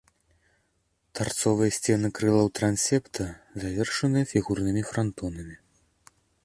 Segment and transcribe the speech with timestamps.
[1.19, 3.23] Тарцовыя сцены крылаў трансепта
[3.67, 5.55] завершаны фігурнымі франтонамі.